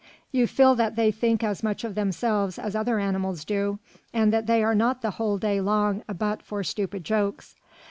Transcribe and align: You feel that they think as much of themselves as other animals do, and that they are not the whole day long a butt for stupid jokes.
You 0.31 0.47
feel 0.47 0.73
that 0.77 0.95
they 0.95 1.11
think 1.11 1.43
as 1.43 1.61
much 1.61 1.83
of 1.83 1.93
themselves 1.93 2.57
as 2.57 2.75
other 2.75 2.97
animals 2.97 3.45
do, 3.45 3.77
and 4.11 4.33
that 4.33 4.47
they 4.47 4.63
are 4.63 4.73
not 4.73 5.03
the 5.03 5.11
whole 5.11 5.37
day 5.37 5.61
long 5.61 6.01
a 6.07 6.15
butt 6.15 6.41
for 6.41 6.63
stupid 6.63 7.03
jokes. 7.03 7.55